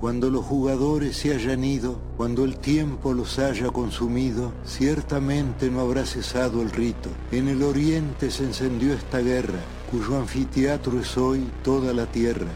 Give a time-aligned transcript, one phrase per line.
[0.00, 6.06] Cuando los jugadores se hayan ido, cuando el tiempo los haya consumido, ciertamente no habrá
[6.06, 7.10] cesado el rito.
[7.30, 9.58] En el oriente se encendió esta guerra,
[9.90, 12.48] cuyo anfiteatro es hoy toda la tierra.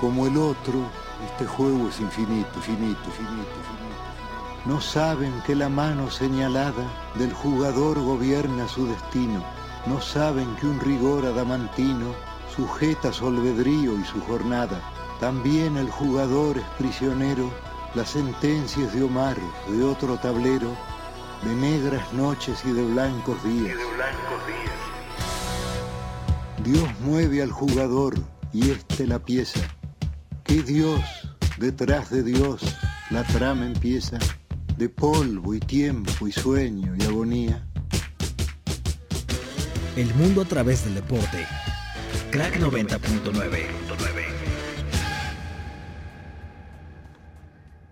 [0.00, 0.82] Como el otro,
[1.30, 4.66] este juego es infinito, infinito, infinito, infinito.
[4.66, 9.44] No saben que la mano señalada del jugador gobierna su destino.
[9.86, 12.14] No saben que un rigor adamantino
[12.56, 17.50] sujeta su albedrío y su jornada también el jugador es prisionero,
[17.94, 19.36] las sentencias de Omar,
[19.68, 20.76] de otro tablero,
[21.42, 23.76] de negras noches y de blancos días.
[26.64, 28.14] Dios mueve al jugador
[28.52, 29.60] y este la pieza.
[30.44, 31.00] Que Dios,
[31.58, 32.62] detrás de Dios,
[33.10, 34.18] la trama empieza,
[34.76, 37.66] de polvo y tiempo y sueño y agonía.
[39.96, 41.44] El mundo a través del deporte.
[42.30, 44.17] Crack 90.9.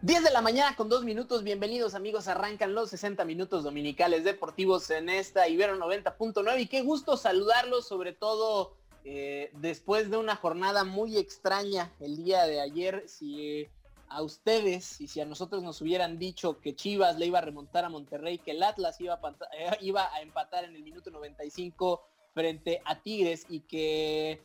[0.06, 4.88] 10 de la mañana con dos minutos, bienvenidos amigos, arrancan los 60 minutos dominicales deportivos
[4.90, 10.84] en esta Ibero 90.9 y qué gusto saludarlos, sobre todo eh, después de una jornada
[10.84, 13.66] muy extraña el día de ayer, si
[14.08, 17.84] a ustedes y si a nosotros nos hubieran dicho que Chivas le iba a remontar
[17.84, 22.06] a Monterrey, que el Atlas iba a, eh, iba a empatar en el minuto 95
[22.32, 24.40] frente a Tigres y que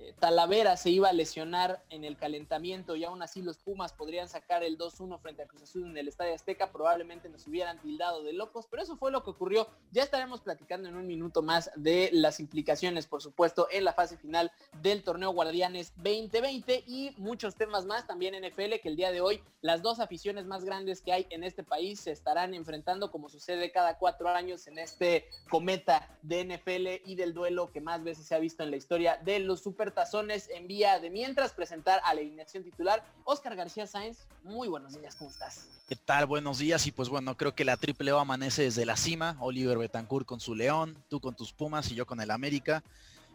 [0.00, 4.28] eh, Talavera se iba a lesionar en el calentamiento y aún así los Pumas podrían
[4.28, 8.22] sacar el 2-1 frente a Cruz Azul en el Estadio Azteca, probablemente nos hubieran tildado
[8.22, 9.68] de locos, pero eso fue lo que ocurrió.
[9.92, 14.16] Ya estaremos platicando en un minuto más de las implicaciones, por supuesto, en la fase
[14.16, 19.20] final del torneo Guardianes 2020 y muchos temas más también NFL que el día de
[19.20, 23.28] hoy las dos aficiones más grandes que hay en este país se estarán enfrentando como
[23.28, 28.26] sucede cada cuatro años en este cometa de NFL y del duelo que más veces
[28.26, 32.00] se ha visto en la historia de los Super Tazones en vía de mientras presentar
[32.04, 33.04] a la alineación titular.
[33.24, 35.68] Oscar García Sáenz, muy buenos días, ¿cómo estás?
[35.88, 36.26] ¿Qué tal?
[36.26, 39.36] Buenos días y pues bueno, creo que la triple O amanece desde la cima.
[39.40, 42.82] Oliver Betancourt con su León, tú con tus Pumas y yo con el América.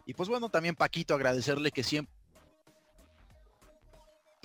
[0.06, 2.12] Y pues bueno, también Paquito agradecerle que siempre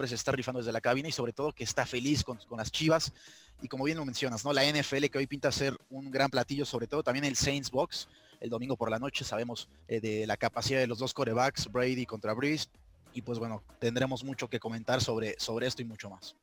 [0.08, 3.14] se está rifando desde la cabina y sobre todo que está feliz con, las Chivas.
[3.62, 4.54] Y como bien lo mencionas, ¿no?
[4.54, 8.08] La NFL que hoy pinta ser un gran platillo, sobre todo también el Saints Box,
[8.41, 9.24] el domingo por la noche.
[9.24, 12.68] Sabemos eh, de la capacidad de los dos corebacks, Brady contra Breeze.
[13.13, 16.35] Y pues bueno, tendremos mucho que comentar sobre, sobre esto y mucho más.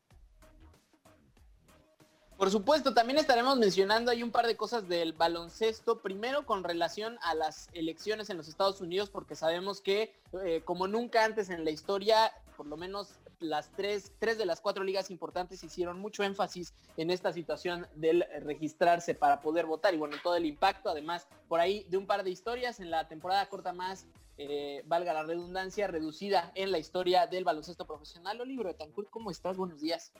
[2.36, 6.00] Por supuesto, también estaremos mencionando ahí un par de cosas del baloncesto.
[6.00, 10.86] Primero con relación a las elecciones en los Estados Unidos, porque sabemos que eh, como
[10.86, 13.08] nunca antes en la historia, por lo menos
[13.40, 18.24] las tres, tres de las cuatro ligas importantes hicieron mucho énfasis en esta situación del
[18.42, 22.24] registrarse para poder votar y bueno, todo el impacto, además por ahí de un par
[22.24, 24.06] de historias en la temporada corta más,
[24.36, 28.40] eh, valga la redundancia, reducida en la historia del baloncesto profesional.
[28.40, 29.56] Olivero Tancur, ¿cómo estás?
[29.56, 30.12] Buenos días.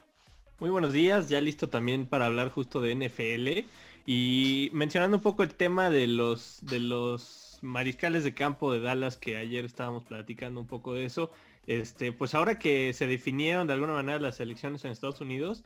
[0.59, 3.69] Muy buenos días, ya listo también para hablar justo de NFL
[4.07, 9.17] y mencionando un poco el tema de los de los mariscales de campo de Dallas
[9.17, 11.31] que ayer estábamos platicando un poco de eso.
[11.69, 15.65] Este, pues ahora que se definieron de alguna manera las elecciones en Estados Unidos,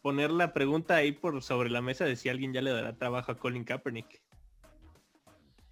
[0.00, 3.32] poner la pregunta ahí por sobre la mesa de si alguien ya le dará trabajo
[3.32, 4.22] a Colin Kaepernick.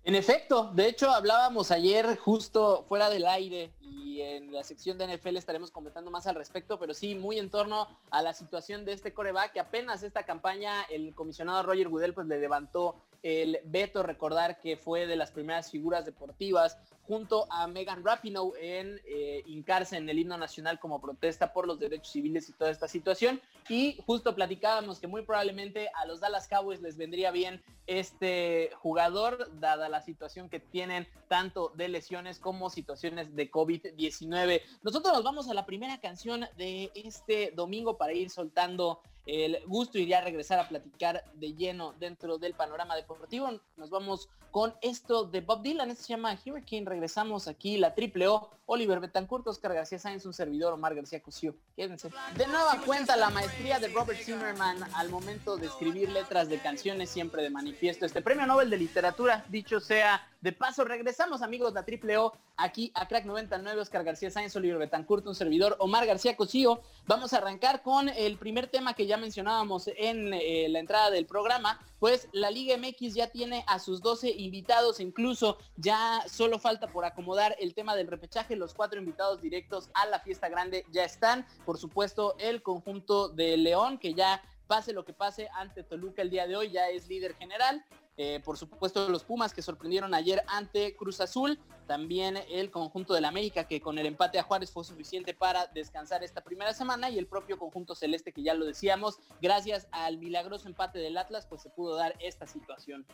[0.02, 5.16] En efecto, de hecho hablábamos ayer justo fuera del aire y en la sección de
[5.16, 8.94] NFL estaremos comentando más al respecto, pero sí muy en torno a la situación de
[8.94, 14.02] este coreback que apenas esta campaña el comisionado Roger Goodell pues le levantó el veto,
[14.02, 19.96] recordar que fue de las primeras figuras deportivas junto a Megan Rapinoe en eh, hincarse
[19.96, 23.40] en el himno nacional como protesta por los derechos civiles y toda esta situación.
[23.70, 29.50] Y justo platicábamos que muy probablemente a los Dallas Cowboys les vendría bien este jugador,
[29.58, 34.60] dada la situación que tienen tanto de lesiones como situaciones de COVID-19.
[34.82, 39.98] Nosotros nos vamos a la primera canción de este domingo para ir soltando el gusto
[39.98, 43.50] y ya regresar a platicar de lleno dentro del panorama deportivo.
[43.76, 48.28] Nos vamos con esto de Bob Dylan, esto se llama Hurricane, regresamos aquí, la triple
[48.28, 51.54] O, Oliver Betancourt, Oscar García Sáenz, un servidor, Omar García Cosío.
[51.76, 52.10] Quédense.
[52.36, 57.10] De nueva cuenta la maestría de Robert Zimmerman al momento de escribir letras de canciones
[57.10, 58.06] siempre de manifiesto.
[58.06, 62.32] Este premio Nobel de Literatura, dicho sea de paso, regresamos amigos de la triple O
[62.56, 66.80] aquí a Crack 99, Oscar García Sáenz, Oliver Betancourt, un servidor, Omar García Cosío.
[67.06, 71.26] Vamos a arrancar con el primer tema que ya mencionábamos en eh, la entrada del
[71.26, 76.88] programa, pues la Liga MX ya tiene a sus 12 invitados, incluso ya solo falta
[76.88, 81.04] por acomodar el tema del repechaje, los cuatro invitados directos a la fiesta grande ya
[81.04, 86.22] están, por supuesto el conjunto de León, que ya pase lo que pase ante Toluca
[86.22, 87.84] el día de hoy, ya es líder general.
[88.20, 91.56] Eh, por supuesto los Pumas que sorprendieron ayer ante Cruz Azul,
[91.86, 96.24] también el conjunto del América que con el empate a Juárez fue suficiente para descansar
[96.24, 100.66] esta primera semana y el propio conjunto celeste que ya lo decíamos, gracias al milagroso
[100.66, 103.06] empate del Atlas, pues se pudo dar esta situación.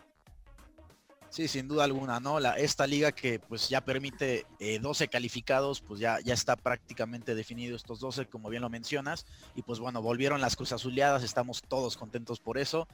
[1.28, 2.38] Sí, sin duda alguna, ¿no?
[2.38, 4.46] La, esta liga que pues ya permite
[4.80, 9.26] 12 eh, calificados, pues ya, ya está prácticamente definido estos 12, como bien lo mencionas.
[9.56, 12.86] Y pues bueno, volvieron las cruz azuleadas, estamos todos contentos por eso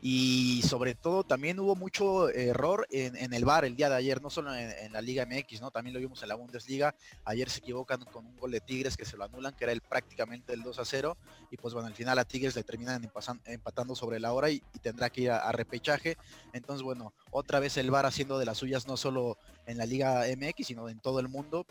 [0.00, 4.30] y sobre todo también hubo mucho error en, el bar el día de ayer, no
[4.30, 5.72] solo en, la Liga MX, ¿no?
[5.72, 6.94] También lo vimos en la Bundesliga.
[7.24, 9.80] Ayer se equivocan con un gol de Tigres que se lo anulan, que era el
[9.80, 11.16] prácticamente el 2 a 0.
[11.50, 13.10] Y pues bueno, al final a Tigres le terminan
[13.44, 16.16] empatando sobre la hora y, tendrá que ir a, repechaje.
[16.52, 19.36] Entonces, bueno, otra vez el bar haciendo de las suyas, no solo
[19.66, 21.66] en la Liga MX, sino en todo el mundo.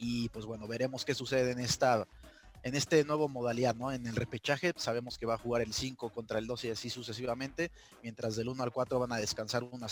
[0.00, 2.06] Y pues bueno, veremos qué sucede en esta
[2.62, 3.92] en este nuevo modalidad, ¿no?
[3.92, 6.90] En el repechaje sabemos que va a jugar el 5 contra el 2 y así
[6.90, 7.70] sucesivamente,
[8.02, 9.86] mientras del 1 al 4 van a descansar una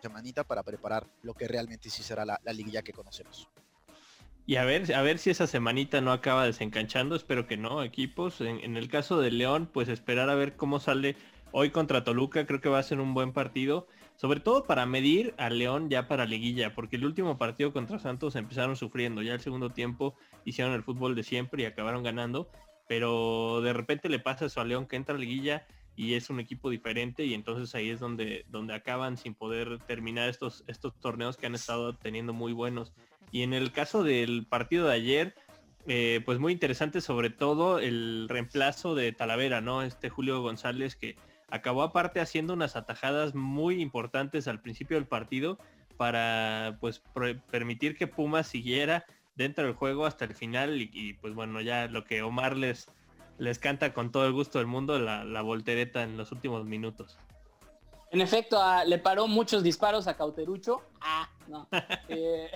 [0.00, 3.48] semanita para preparar lo que realmente sí será la, liguilla que conocemos.
[4.46, 8.40] Y a ver, a ver si esa semanita no acaba desencanchando, espero que no, equipos.
[8.40, 11.16] En, en el caso de León, pues esperar a ver cómo sale
[11.52, 13.86] hoy contra Toluca, creo que va a ser un buen partido
[14.20, 18.36] sobre todo para medir a León ya para liguilla, porque el último partido contra Santos
[18.36, 20.14] empezaron sufriendo, ya el segundo tiempo
[20.44, 22.50] hicieron el fútbol de siempre y acabaron ganando,
[22.86, 26.38] pero de repente le pasa eso a León que entra a liguilla y es un
[26.38, 31.38] equipo diferente y entonces ahí es donde, donde acaban sin poder terminar estos, estos torneos
[31.38, 32.92] que han estado teniendo muy buenos.
[33.32, 35.34] Y en el caso del partido de ayer,
[35.86, 39.82] eh, pues muy interesante sobre todo el reemplazo de Talavera, ¿no?
[39.82, 41.16] Este Julio González que
[41.50, 45.58] acabó aparte haciendo unas atajadas muy importantes al principio del partido
[45.96, 47.02] para pues
[47.50, 49.04] permitir que Pumas siguiera
[49.36, 52.88] dentro del juego hasta el final y, pues bueno ya lo que Omar les
[53.38, 57.18] les canta con todo el gusto del mundo la, voltereta en los últimos minutos.
[58.10, 60.82] En efecto, le paró muchos disparos a Cauterucho.
[61.00, 61.66] Ah, no.
[62.08, 62.50] Eh,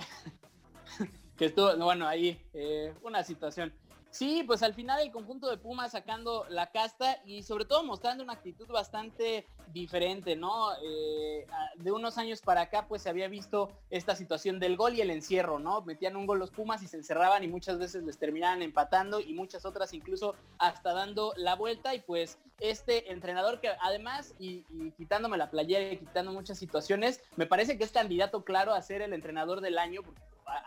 [1.37, 3.73] que estuvo, bueno, ahí, eh, una situación.
[4.15, 8.23] Sí, pues al final el conjunto de Pumas sacando la casta y sobre todo mostrando
[8.23, 10.71] una actitud bastante diferente, ¿no?
[10.81, 11.45] Eh,
[11.75, 15.09] de unos años para acá pues se había visto esta situación del gol y el
[15.09, 15.81] encierro, ¿no?
[15.81, 19.33] Metían un gol los Pumas y se encerraban y muchas veces les terminaban empatando y
[19.33, 24.63] muchas otras incluso hasta dando la vuelta y pues este entrenador que además y,
[24.95, 29.01] quitándome la playera y quitando muchas situaciones, me parece que es candidato claro a ser
[29.01, 30.03] el entrenador del año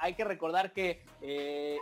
[0.01, 1.79] hay que recordar que eh,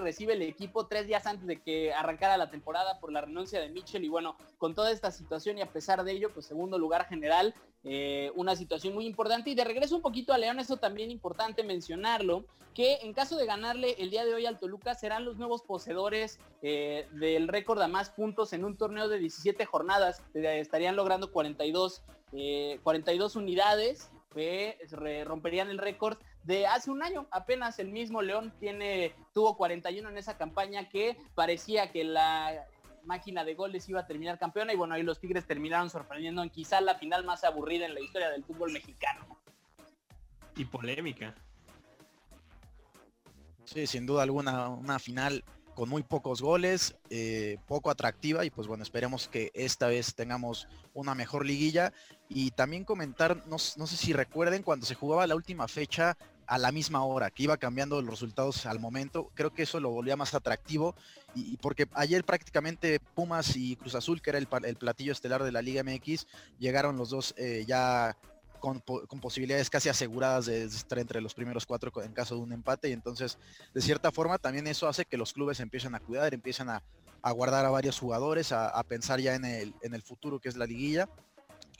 [0.00, 3.68] recibe el equipo tres días antes de que arrancara la temporada por la renuncia de
[3.68, 7.06] Mitchell y bueno, con toda esta situación y a pesar de ello, pues segundo lugar
[7.06, 7.54] general,
[7.84, 9.50] eh, una situación muy importante.
[9.50, 12.44] Y de regreso un poquito a León, eso también importante mencionarlo,
[12.74, 16.38] que en caso de ganarle el día de hoy al Toluca serán los nuevos poseedores
[16.62, 22.02] eh, del récord a más puntos en un torneo de 17 jornadas, estarían logrando 42,
[22.82, 24.78] 42 unidades que
[25.26, 27.26] romperían el récord de hace un año.
[27.30, 32.66] Apenas el mismo León tiene, tuvo 41 en esa campaña que parecía que la
[33.04, 36.50] máquina de goles iba a terminar campeona y bueno, ahí los Tigres terminaron sorprendiendo en
[36.50, 39.26] quizá la final más aburrida en la historia del fútbol mexicano.
[40.56, 41.34] Y polémica.
[43.64, 45.44] Sí, sin duda alguna, una final
[45.74, 50.68] con muy pocos goles, eh, poco atractiva y pues bueno, esperemos que esta vez tengamos
[50.92, 51.92] una mejor liguilla
[52.28, 56.16] y también comentar, no, no, sé si recuerden cuando se jugaba la última fecha
[56.46, 59.90] a la misma hora, que iba cambiando los resultados al momento, creo que eso lo
[59.90, 60.94] volvía más atractivo
[61.34, 65.52] y, porque ayer prácticamente Pumas y Cruz Azul, que era el, el platillo estelar de
[65.52, 66.26] la Liga MX,
[66.58, 68.16] llegaron los dos eh, ya
[68.62, 68.80] con,
[69.20, 72.88] posibilidades casi aseguradas de estar entre los primeros cuatro en caso de un empate.
[72.88, 73.36] Y entonces,
[73.74, 76.82] de cierta forma, también eso hace que los clubes empiecen a cuidar, empiecen a,
[77.32, 80.66] guardar a varios jugadores, a, pensar ya en el, en el futuro que es la
[80.66, 81.08] liguilla.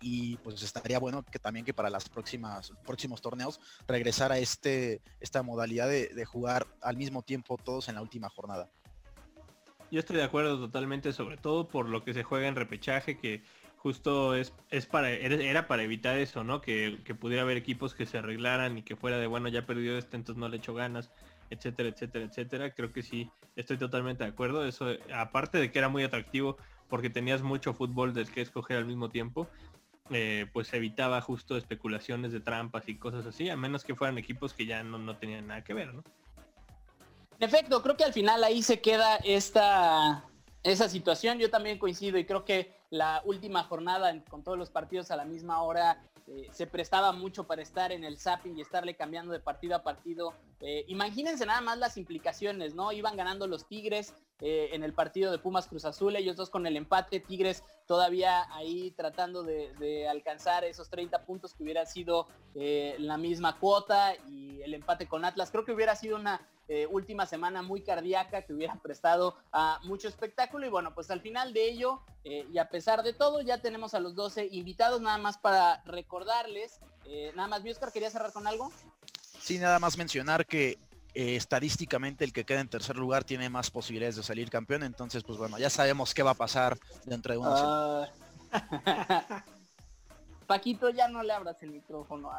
[0.03, 5.01] Y pues estaría bueno que también que para las próximas próximos torneos regresar a este,
[5.21, 8.69] esta modalidad de, jugar al mismo tiempo todos en la última jornada.
[9.91, 13.43] Yo estoy de acuerdo totalmente, sobre todo por lo que se juega en repechaje, que
[13.77, 16.61] justo es, es para, era para evitar eso, ¿no?
[16.61, 20.17] Que, pudiera haber equipos que se arreglaran y que fuera de, bueno, ya perdió este,
[20.17, 21.11] entonces no le echo ganas,
[21.51, 22.75] etcétera, etcétera, etcétera.
[22.75, 24.65] Creo que sí, estoy totalmente de acuerdo.
[24.65, 26.57] Eso, aparte de que era muy atractivo
[26.89, 29.49] porque tenías mucho fútbol del que escoger al mismo tiempo,
[30.15, 34.53] eh, pues evitaba justo especulaciones de trampas y cosas así, a menos que fueran equipos
[34.55, 36.03] que ya no, no tenían nada que ver, ¿no?
[37.39, 40.25] En efecto, creo que al final ahí se queda esta
[40.63, 41.39] esa situación.
[41.39, 45.25] Yo también coincido y creo que la última jornada con todos los partidos a la
[45.25, 49.41] misma hora eh, se prestaba mucho para estar en el zapping y estarle cambiando de
[49.41, 52.93] partido a partido eh, imagínense nada más las implicaciones, ¿no?
[52.93, 56.67] Iban ganando los Tigres eh, en el partido de Pumas Cruz Azul, ellos dos con
[56.67, 62.97] el empate, Tigres todavía ahí tratando de, alcanzar esos 30 puntos que hubiera sido eh,
[62.99, 65.53] la misma cuota y el empate con Atlas.
[65.53, 66.41] Creo que hubiera sido una
[66.89, 71.53] última semana muy cardíaca que hubiera prestado a mucho espectáculo y bueno, pues al final
[71.53, 75.37] de ello y a pesar de todo ya tenemos a los 12 invitados, nada más
[75.37, 76.81] para recordarles,
[77.35, 78.73] nada más, mi Oscar, ¿quería cerrar con algo?
[79.39, 80.79] Sí, nada más mencionar que
[81.15, 85.23] eh, estadísticamente el que queda en tercer lugar tiene más posibilidades de salir campeón, entonces
[85.25, 88.09] pues bueno, ya sabemos qué va a pasar dentro de unos...
[88.53, 89.53] Uh...
[90.47, 92.31] Paquito, ya no le abras el micrófono.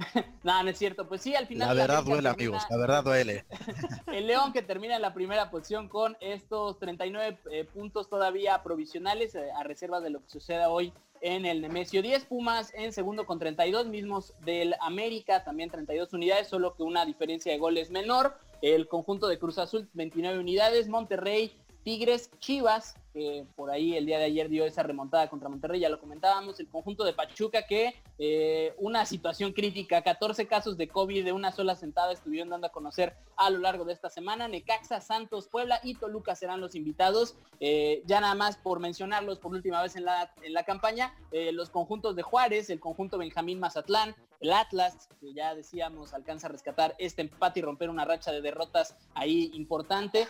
[0.42, 1.06] no, no es cierto.
[1.06, 1.68] Pues sí, al final.
[1.68, 2.62] La verdad duele, amigos.
[2.70, 3.44] La verdad duele.
[4.12, 9.34] el León que termina en la primera posición con estos 39 eh, puntos todavía provisionales
[9.34, 10.92] eh, a reserva de lo que suceda hoy
[11.22, 16.48] en el Nemesio 10 Pumas en segundo con 32 mismos del América, también 32 unidades,
[16.48, 18.38] solo que una diferencia de goles menor.
[18.62, 21.52] El conjunto de Cruz Azul 29 unidades, Monterrey,
[21.82, 25.88] Tigres, Chivas que por ahí el día de ayer dio esa remontada contra Monterrey, ya
[25.88, 31.24] lo comentábamos, el conjunto de Pachuca que eh, una situación crítica, 14 casos de COVID
[31.24, 35.00] de una sola sentada estuvieron dando a conocer a lo largo de esta semana, Necaxa,
[35.00, 39.82] Santos, Puebla y Toluca serán los invitados, eh, ya nada más por mencionarlos por última
[39.82, 44.14] vez en la, en la campaña, eh, los conjuntos de Juárez, el conjunto Benjamín Mazatlán,
[44.40, 48.40] el Atlas, que ya decíamos alcanza a rescatar este empate y romper una racha de
[48.40, 50.26] derrotas ahí importante,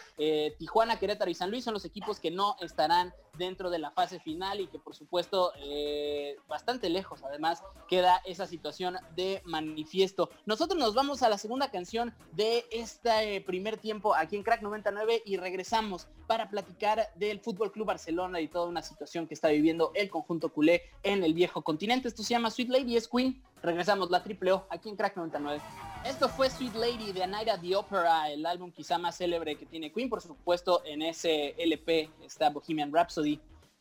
[0.59, 4.21] Tijuana, Querétaro y San Luis son los equipos que no estarán dentro de la fase
[4.21, 10.31] final y que por supuesto eh, bastante lejos además queda esa situación de manifiesto.
[10.47, 15.23] Nosotros nos vamos a la segunda canción de este primer tiempo aquí en Crack 99
[15.25, 19.91] y regresamos para platicar del Fútbol Club Barcelona y toda una situación que está viviendo
[19.95, 22.07] el conjunto culé en el viejo continente.
[22.07, 23.43] Esto se llama Sweet Lady es Queen.
[23.63, 25.61] Regresamos la triple O aquí en Crack 99.
[26.05, 29.67] Esto fue Sweet Lady de A Night the Opera, el álbum quizá más célebre que
[29.67, 33.30] tiene Queen, por supuesto en ese LP está Bohemian Rhapsody.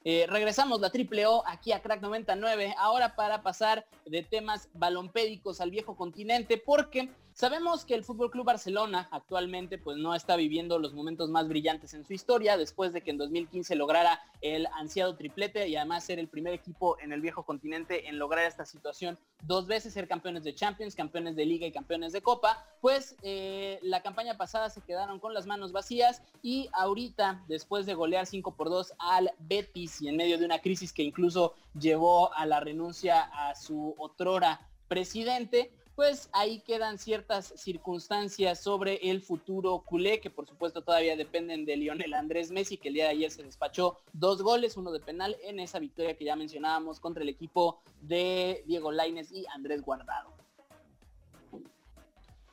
[0.03, 5.59] Eh, regresamos la triple O aquí a Crack 99, ahora para pasar de temas balompédicos
[5.59, 10.77] al viejo continente, porque Sabemos que el Fútbol Club Barcelona actualmente pues no está viviendo
[10.77, 15.15] los momentos más brillantes en su historia después de que en 2015 lograra el ansiado
[15.15, 19.17] triplete y además ser el primer equipo en el viejo continente en lograr esta situación
[19.43, 22.61] dos veces ser campeones de Champions, campeones de Liga y campeones de Copa.
[22.81, 27.93] Pues eh, la campaña pasada se quedaron con las manos vacías y ahorita después de
[27.93, 32.33] golear 5 por 2 al Betis y en medio de una crisis que incluso llevó
[32.33, 39.83] a la renuncia a su otrora presidente, pues ahí quedan ciertas circunstancias sobre el futuro
[39.85, 43.29] culé, que por supuesto todavía dependen de Lionel Andrés Messi, que el día de ayer
[43.29, 47.27] se despachó dos goles, uno de penal en esa victoria que ya mencionábamos contra el
[47.27, 50.31] equipo de Diego Laines y Andrés Guardado.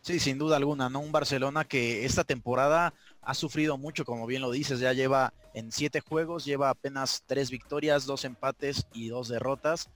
[0.00, 0.99] Sí, sin duda alguna, ¿no?
[0.99, 5.71] Un Barcelona que esta temporada ha sufrido mucho, como bien lo dices, ya lleva en
[5.71, 9.88] siete juegos, lleva apenas tres victorias, dos empates y dos derrotas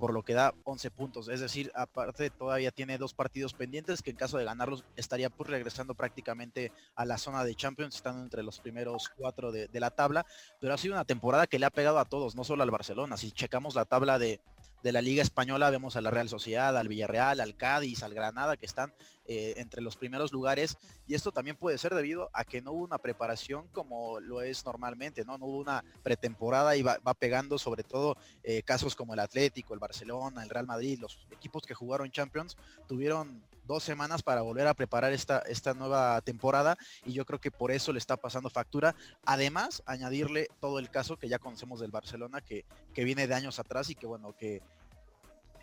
[0.00, 1.28] por lo que da 11 puntos.
[1.28, 5.48] Es decir, aparte todavía tiene dos partidos pendientes que en caso de ganarlos estaría pues
[5.48, 10.26] regresando prácticamente a la zona de Champions, estando entre los primeros cuatro de, la tabla.
[10.58, 13.16] Pero ha sido una temporada que le ha pegado a todos, no solo al Barcelona.
[13.16, 14.40] Si checamos la tabla de,
[14.82, 18.56] de la Liga Española, vemos a la Real Sociedad, al Villarreal, al Cádiz, al Granada,
[18.56, 18.92] que están
[19.32, 22.82] eh, entre los primeros lugares y esto también puede ser debido a que no hubo
[22.82, 27.84] una preparación como lo es normalmente, no, no hubo una pretemporada y va, pegando sobre
[27.84, 32.10] todo eh, casos como el Atlético, el Barcelona, el Real Madrid, los equipos que jugaron
[32.10, 32.56] Champions
[32.88, 37.52] tuvieron dos semanas para volver a preparar esta, esta nueva temporada y yo creo que
[37.52, 38.96] por eso le está pasando factura.
[39.24, 43.60] Además, añadirle todo el caso que ya conocemos del Barcelona, que, que viene de años
[43.60, 44.60] atrás y que bueno, que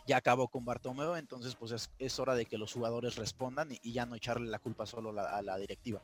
[0.08, 4.06] ya acabó con Bartomeu, entonces pues es, hora de que los jugadores respondan y, ya
[4.06, 6.02] no echarle la culpa solo a la directiva.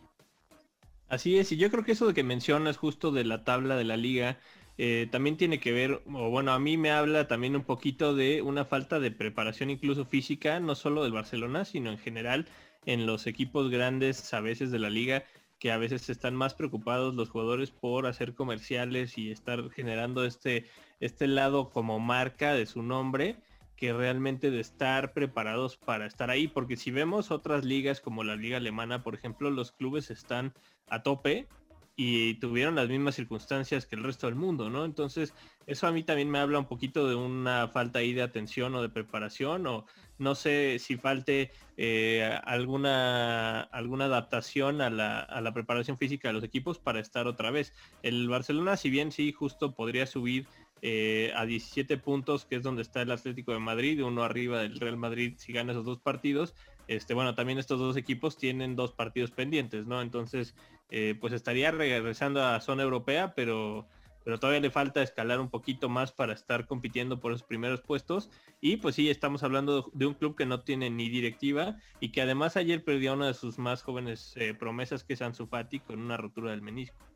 [1.08, 3.84] Así es, y yo creo que eso de que mencionas justo de la tabla de
[3.84, 4.40] la liga,
[4.78, 8.42] eh, también tiene que ver, o bueno, a mí me habla también un poquito de
[8.42, 12.48] una falta de preparación incluso física, no solo del Barcelona, sino en general
[12.86, 15.24] en los equipos grandes a veces de la liga,
[15.60, 20.66] que a veces están más preocupados los jugadores por hacer comerciales y estar generando este,
[21.00, 23.38] este lado como marca de su nombre
[23.84, 28.38] que realmente de estar preparados para estar ahí, porque si vemos otras ligas como la
[28.38, 30.54] liga alemana, por ejemplo, los clubes están
[30.88, 31.50] a tope
[31.98, 34.86] y tuvieron las mismas circunstancias que el resto del mundo, ¿no?
[34.86, 35.34] Entonces,
[35.68, 38.82] eso a mí también me habla un poquito de una falta ahí de atención o
[38.82, 39.86] de preparación, o
[40.18, 46.34] no sé si falte eh, alguna, alguna adaptación a la, a la preparación física de
[46.36, 47.74] los equipos para estar otra vez.
[48.02, 50.48] El Barcelona, si bien sí, justo podría subir
[50.86, 54.78] eh, a 17 puntos, que es donde está el Atlético de Madrid, uno arriba del
[54.78, 56.54] Real Madrid si gana esos dos partidos.
[56.90, 60.02] este, bueno, también estos dos equipos tienen dos partidos pendientes, ¿no?
[60.02, 60.56] Entonces,
[60.90, 63.88] eh, pues estaría regresando a zona europea, pero,
[64.26, 68.30] pero todavía le falta escalar un poquito más para estar compitiendo por los primeros puestos.
[68.60, 72.22] Y pues sí, estamos hablando de un club que no tiene ni directiva y que
[72.22, 75.80] además ayer perdió a una de sus más jóvenes eh, promesas, que es Ansu Fati,
[75.80, 77.13] con una rotura del menisco.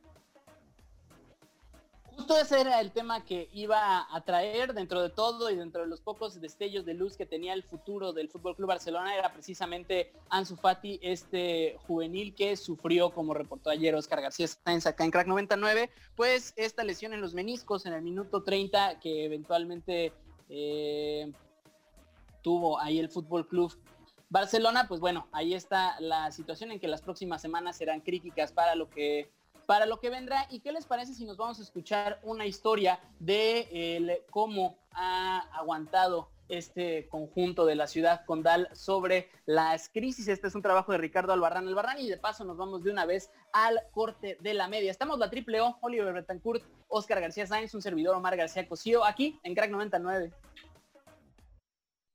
[2.28, 5.88] Justo ese era el tema que iba a traer dentro de todo y dentro de
[5.88, 10.12] los pocos destellos de luz que tenía el futuro del Fútbol Club Barcelona era precisamente
[10.28, 15.28] Ansu Fati, este juvenil que sufrió, como reportó ayer Oscar García Sáenz acá en Crack
[15.28, 20.12] 99, pues esta lesión en los meniscos en el minuto 30 que eventualmente
[20.50, 21.32] eh,
[22.42, 23.74] tuvo ahí el Fútbol Club
[24.28, 28.76] Barcelona, pues bueno, ahí está la situación en que las próximas semanas serán críticas para
[28.76, 29.30] lo que
[29.68, 30.48] para lo que vendrá.
[30.50, 36.32] ¿Y qué les parece si nos vamos a escuchar una historia de cómo ha aguantado
[36.50, 40.28] este conjunto de la ciudad condal sobre las crisis.
[40.28, 43.06] Este es un trabajo de Ricardo Albarrán Albarrán y de paso nos vamos de una
[43.06, 44.92] vez al corte de la media.
[44.92, 49.40] Estamos la triple O, Oliver Betancourt, Oscar García Sáenz, un servidor Omar García Cosío, aquí
[49.44, 50.32] en Crack 99.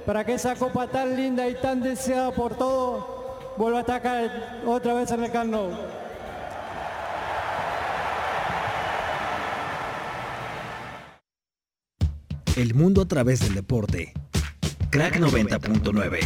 [0.06, 3.15] para que esa copa tan linda y tan deseada por todos
[3.58, 5.54] vuelve a estar otra vez en el Camp
[12.56, 14.14] El mundo a través del deporte.
[14.90, 16.20] Crack 90.9.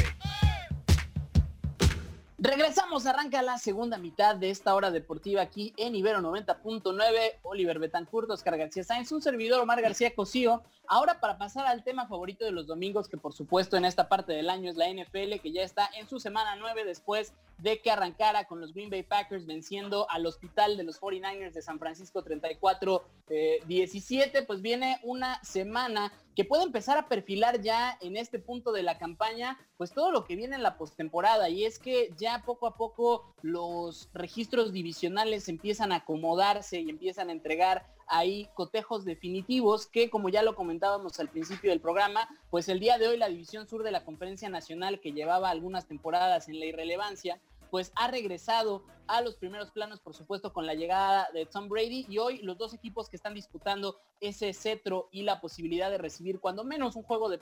[2.41, 7.39] Regresamos, arranca la segunda mitad de esta hora deportiva aquí en Ibero 90.9.
[7.43, 10.63] Oliver Betancourt, Oscar García Sáenz, un servidor Omar García Cosío.
[10.87, 14.31] Ahora para pasar al tema favorito de los domingos, que por supuesto en esta parte
[14.31, 17.91] del año es la NFL, que ya está en su semana 9 después de que
[17.91, 22.23] arrancara con los Green Bay Packers venciendo al hospital de los 49ers de San Francisco
[22.23, 28.71] 34-17, eh, pues viene una semana que puede empezar a perfilar ya en este punto
[28.71, 31.49] de la campaña, pues todo lo que viene en la postemporada.
[31.49, 37.29] Y es que ya poco a poco los registros divisionales empiezan a acomodarse y empiezan
[37.29, 42.67] a entregar ahí cotejos definitivos que como ya lo comentábamos al principio del programa, pues
[42.67, 46.49] el día de hoy la División Sur de la Conferencia Nacional que llevaba algunas temporadas
[46.49, 47.39] en la irrelevancia,
[47.69, 52.05] pues ha regresado a los primeros planos, por supuesto, con la llegada de Tom Brady.
[52.07, 56.39] Y hoy los dos equipos que están disputando ese cetro y la posibilidad de recibir
[56.39, 57.39] cuando menos un juego de,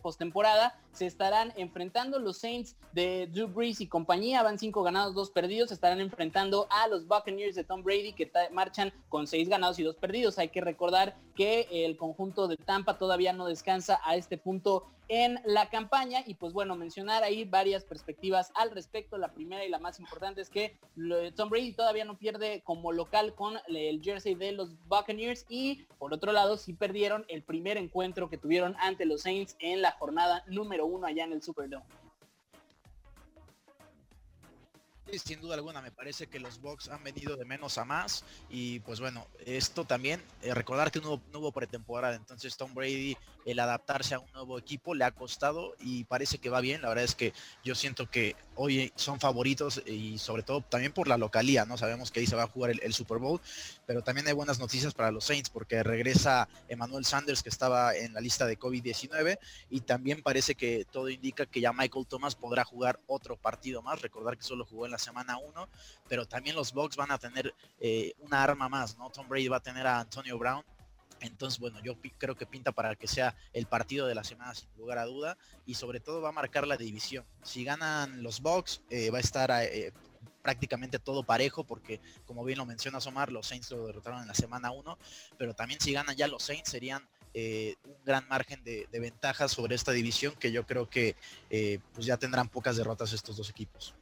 [0.00, 4.42] postemporada, se estarán enfrentando los Saints de Drew Brees y compañía.
[4.42, 5.72] Van cinco ganados, dos perdidos.
[5.72, 9.96] Estarán enfrentando a los Buccaneers de Tom Brady que marchan con seis ganados y dos
[9.96, 10.38] perdidos.
[10.38, 15.38] Hay que recordar que el conjunto de Tampa todavía no descansa a este punto en
[15.44, 19.18] la campaña y pues bueno, mencionar ahí varias perspectivas al respecto.
[19.18, 20.76] La primera y la más importante es que
[21.36, 26.12] Tom Brady todavía no pierde como local con el jersey de los Buccaneers y por
[26.14, 30.44] otro lado sí perdieron el primer encuentro que tuvieron ante los Saints en la jornada
[30.46, 31.84] número uno allá en el Superdome.
[35.18, 38.24] Sin duda alguna, me parece que los Bucks han venido de menos a más.
[38.50, 43.58] Y pues bueno, esto también, eh, recordar que no, hubo pretemporada, entonces Tom Brady, el
[43.58, 47.04] adaptarse a un nuevo equipo le ha costado y parece que va bien, la verdad
[47.04, 51.64] es que yo siento que hoy son favoritos y sobre todo también por la localía,
[51.66, 51.76] ¿no?
[51.76, 53.40] Sabemos que ahí se va a jugar el, Super Bowl,
[53.86, 58.14] pero también hay buenas noticias para los Saints porque regresa Emmanuel Sanders que estaba en
[58.14, 59.38] la lista de COVID-19
[59.68, 64.00] y también parece que todo indica que ya Michael Thomas podrá jugar otro partido más,
[64.00, 65.68] recordar que solo jugó en la semana 1,
[66.08, 69.10] pero también los Bucks van a tener eh, una arma más, ¿no?
[69.10, 70.64] Tom Brady va a tener a Antonio Brown.
[71.20, 74.68] Entonces, bueno, yo creo que pinta para que sea el partido de la semana sin
[74.76, 77.24] lugar a duda y sobre todo va a marcar la división.
[77.42, 79.92] Si ganan los Bucks, eh, va a estar eh,
[80.42, 84.34] prácticamente todo parejo porque como bien lo menciona Omar, los Saints lo derrotaron en la
[84.34, 84.98] semana 1,
[85.38, 89.74] pero también si ganan ya los Saints serían un gran margen de, de, ventaja sobre
[89.74, 91.16] esta división que yo creo que
[91.92, 93.92] pues ya tendrán pocas derrotas estos dos equipos.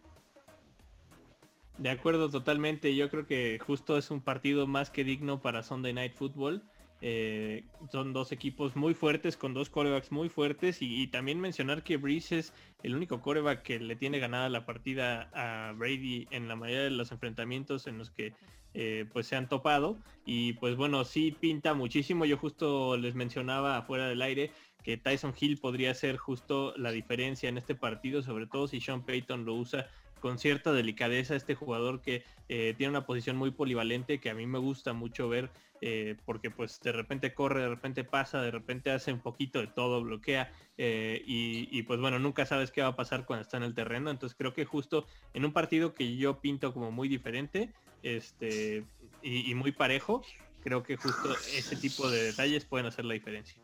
[1.78, 5.92] De acuerdo totalmente, yo creo que justo es un partido más que digno para Sunday
[5.92, 6.62] Night Football.
[7.04, 11.96] Eh, son dos equipos muy fuertes, con dos corebacks muy fuertes y, también mencionar que
[11.96, 12.52] Breeze es
[12.84, 16.90] el único coreback que le tiene ganada la partida a Brady en la mayoría de
[16.90, 18.34] los enfrentamientos en los que
[18.74, 22.24] eh, pues se han topado y pues bueno, sí pinta muchísimo.
[22.24, 24.52] Yo justo les mencionaba afuera del aire
[24.84, 29.04] que Tyson Hill podría ser justo la diferencia en este partido, sobre todo si Sean
[29.04, 29.88] Payton lo usa
[30.22, 34.46] con cierta delicadeza este jugador que eh, tiene una posición muy polivalente que a mí
[34.46, 38.92] me gusta mucho ver eh, porque pues de repente corre, de repente pasa, de repente
[38.92, 42.96] hace un poquito de todo, bloquea eh, y, pues bueno, nunca sabes qué va a
[42.96, 44.10] pasar cuando está en el terreno.
[44.10, 47.72] Entonces creo que justo en un partido que yo pinto como muy diferente
[48.04, 48.84] este,
[49.22, 50.22] y, y muy parejo,
[50.62, 53.60] creo que justo ese tipo de detalles pueden hacer la diferencia.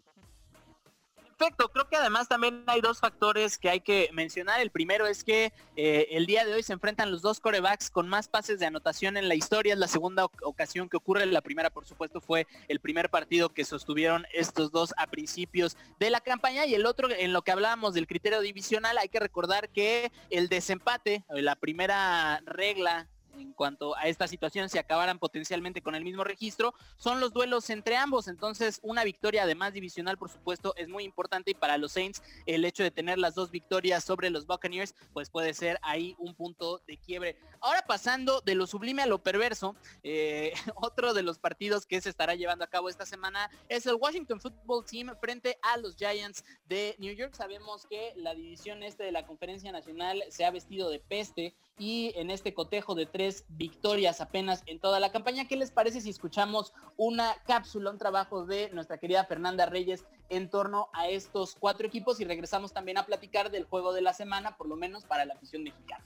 [1.39, 4.61] Perfecto, creo que además también hay dos factores que hay que mencionar.
[4.61, 8.09] El primero es que eh, el día de hoy se enfrentan los dos corebacks con
[8.09, 9.75] más pases de anotación en la historia.
[9.75, 11.27] Es la segunda ocasión que ocurre.
[11.27, 16.11] La primera, por supuesto, fue el primer partido que sostuvieron estos dos a principios de
[16.11, 16.67] la campaña.
[16.67, 20.49] Y el otro, en lo que hablábamos del criterio divisional, hay que recordar que el
[20.49, 23.07] desempate, la primera regla
[23.39, 27.71] en cuanto a esta situación se acabaran potencialmente con el mismo registro, son los duelos
[27.71, 28.29] entre ambos.
[28.29, 32.65] Entonces, una victoria además divisional, por supuesto, es muy importante y para los Saints el
[32.65, 36.83] hecho de tener las dos victorias sobre los Buccaneers, pues puede ser ahí un punto
[36.87, 37.37] de quiebre.
[37.61, 42.11] Ahora pasando de lo sublime a lo perverso, eh, otro de los partidos que se
[42.11, 46.45] estará llevando a cabo esta semana es el Washington Football Team frente a los Giants
[46.67, 47.35] de New York.
[47.35, 52.13] Sabemos que la división este de la Conferencia Nacional se ha vestido de peste y
[52.17, 55.47] en este cotejo de tres victorias apenas en toda la campaña.
[55.47, 60.51] ¿Qué les parece si escuchamos una cápsula, un trabajo de nuestra querida Fernanda Reyes en
[60.51, 64.57] torno a estos cuatro equipos y regresamos también a platicar del juego de la semana,
[64.57, 66.05] por lo menos para la afición mexicana?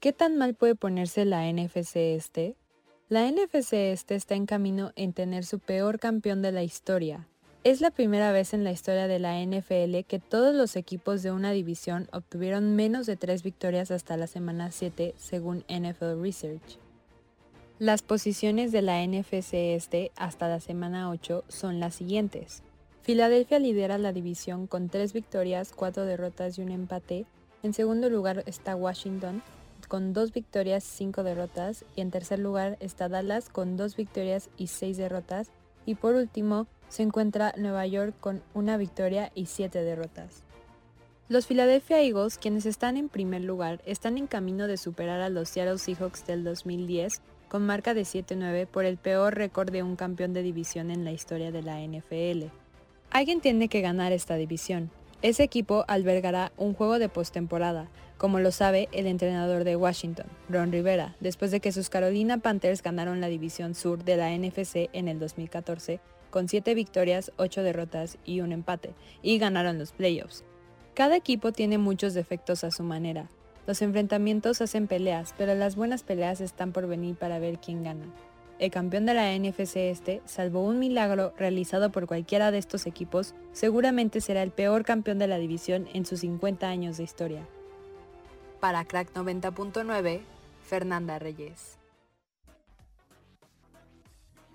[0.00, 2.56] ¿Qué tan mal puede ponerse la NFC este?
[3.08, 7.28] La NFC este está en camino en tener su peor campeón de la historia,
[7.68, 11.32] es la primera vez en la historia de la NFL que todos los equipos de
[11.32, 16.78] una división obtuvieron menos de tres victorias hasta la semana 7 según NFL Research.
[17.80, 22.62] Las posiciones de la NFC este hasta la semana 8 son las siguientes.
[23.02, 27.26] Filadelfia lidera la división con tres victorias, cuatro derrotas y un empate.
[27.64, 29.42] En segundo lugar está Washington
[29.88, 31.84] con dos victorias, cinco derrotas.
[31.96, 35.50] Y en tercer lugar está Dallas con dos victorias y seis derrotas.
[35.84, 40.42] Y por último, se encuentra Nueva York con una victoria y siete derrotas.
[41.28, 45.48] Los Philadelphia Eagles, quienes están en primer lugar, están en camino de superar a los
[45.48, 50.32] Seattle Seahawks del 2010 con marca de 7-9 por el peor récord de un campeón
[50.32, 52.46] de división en la historia de la NFL.
[53.10, 54.90] Alguien tiene que ganar esta división.
[55.22, 60.70] Ese equipo albergará un juego de postemporada, como lo sabe el entrenador de Washington, Ron
[60.70, 65.08] Rivera, después de que sus Carolina Panthers ganaron la división sur de la NFC en
[65.08, 66.00] el 2014
[66.36, 70.44] con 7 victorias, 8 derrotas y un empate, y ganaron los playoffs.
[70.92, 73.30] Cada equipo tiene muchos defectos a su manera.
[73.66, 78.04] Los enfrentamientos hacen peleas, pero las buenas peleas están por venir para ver quién gana.
[78.58, 83.34] El campeón de la NFC este, salvo un milagro realizado por cualquiera de estos equipos,
[83.52, 87.48] seguramente será el peor campeón de la división en sus 50 años de historia.
[88.60, 90.20] Para Crack 90.9,
[90.66, 91.78] Fernanda Reyes.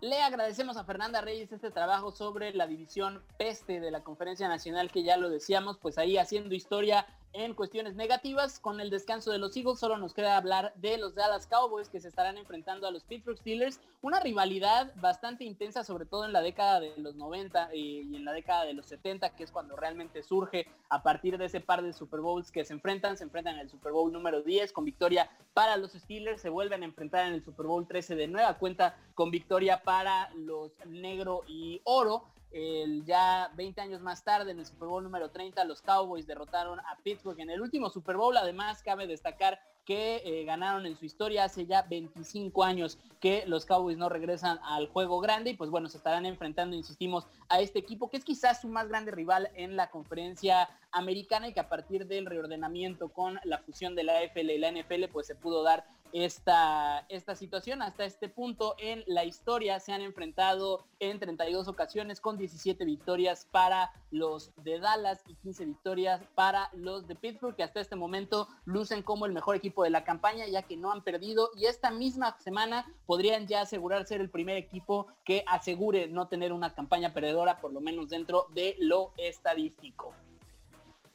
[0.02, 4.92] Le agradecemos a Fernanda Reyes este trabajo sobre la división peste de la Conferencia Nacional
[4.92, 8.60] que ya lo decíamos, pues ahí haciendo historia en cuestiones negativas.
[8.60, 12.00] Con el descanso de los Eagles solo nos queda hablar de los Dallas Cowboys que
[12.00, 13.80] se estarán enfrentando a los Pittsburgh Steelers.
[14.02, 18.26] Una rivalidad bastante intensa, sobre todo en la década de los 90 eh, y en
[18.26, 21.82] la década de los 70, que es cuando realmente surge a partir de ese par
[21.82, 23.17] de Super Bowls que se enfrentan.
[23.17, 26.41] Se enfrentan en el Super Bowl número 10 con victoria para los Steelers.
[26.41, 30.30] Se vuelven a enfrentar en el Super Bowl 13 de nueva cuenta con victoria para
[30.36, 32.26] los negro y oro
[33.06, 36.98] ya 20 años más tarde, en el Super Bowl número 30, los Cowboys derrotaron a
[37.04, 38.36] Pittsburgh en el último Super Bowl.
[38.38, 43.66] Además, cabe destacar que eh, ganaron en su historia hace ya 25 años que los
[43.66, 47.80] Cowboys no regresan al juego grande y pues bueno, se estarán enfrentando, insistimos, a este
[47.80, 51.70] equipo que es quizás su más grande rival en la conferencia americana y que a
[51.70, 55.64] partir del reordenamiento con la fusión de la AFL y la NFL pues se pudo
[55.64, 57.82] dar esta, esta situación.
[57.82, 63.47] Hasta este punto en la historia se han enfrentado en 32 ocasiones con 17 victorias
[63.52, 68.47] para los de Dallas y 15 victorias para los de Pittsburgh, que hasta este momento
[68.65, 71.91] lucen como el mejor equipo de la campaña, ya que no han perdido y esta
[71.91, 77.13] misma semana podrían ya asegurar ser el primer equipo que asegure no tener una campaña
[77.13, 80.13] perdedora, por lo menos dentro de lo estadístico.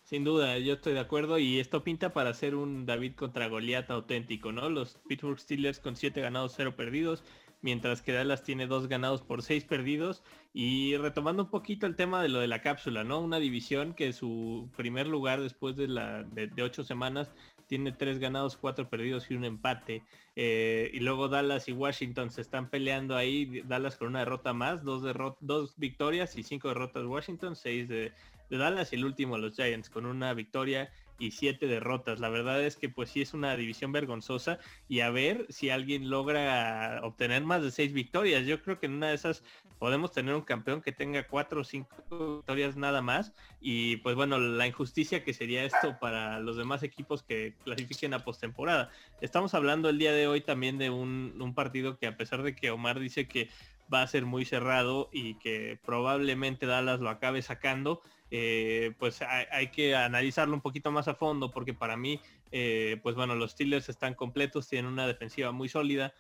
[0.07, 3.91] Sin duda, yo estoy de acuerdo y esto pinta para ser un David contra Goliat
[3.91, 4.71] auténtico, ¿no?
[4.71, 7.25] Los Pittsburgh Steelers con 7 ganados, 0 perdidos,
[7.61, 10.23] mientras que Dallas tiene 2 ganados por 6 perdidos.
[10.53, 13.19] Y retomando un poquito el tema de lo de la cápsula, ¿no?
[13.19, 17.33] Una división que su primer lugar después de, la, de, 8 semanas
[17.67, 20.05] tiene 3 ganados, 4 perdidos y un empate.
[20.37, 24.85] Eh, y luego Dallas y Washington se están peleando ahí, Dallas con una derrota más,
[24.85, 25.03] dos,
[25.41, 28.13] dos victorias y 5 derrotas Washington, 6 de
[28.51, 32.21] de Dallas y el último los Giants con una victoria y siete derrotas.
[32.21, 36.11] La verdad es que pues sí es una división vergonzosa y a ver si alguien
[36.11, 38.47] logra obtener más de seis victorias.
[38.47, 39.43] Yo creo que en una de esas
[39.79, 44.39] podemos tener un campeón que tenga cuatro o cinco victorias nada más y pues bueno,
[44.39, 48.91] la injusticia que sería esto para los demás equipos que clasifiquen a postemporada.
[49.21, 52.55] Estamos hablando el día de hoy también de un, un partido que a pesar de
[52.55, 53.49] que Omar dice que
[53.93, 59.69] va a ser muy cerrado y que probablemente Dallas lo acabe sacando, eh, pues hay,
[59.69, 62.21] que analizarlo un poquito más a fondo porque para mí,
[62.53, 66.13] eh, pues bueno, los Steelers están completos, tienen una defensiva muy sólida,